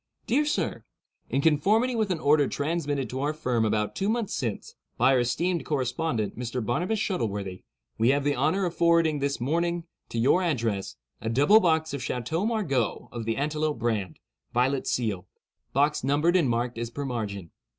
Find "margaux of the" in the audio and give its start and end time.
12.47-13.37